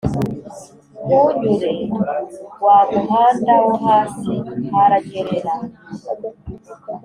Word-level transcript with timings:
Ntunyure 1.05 1.69
wamuhanda 2.63 3.53
wohasi 3.65 4.33
haranyerera 4.71 5.53